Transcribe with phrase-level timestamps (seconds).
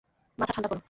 [0.37, 0.79] মাথা ঠাণ্ডা কর।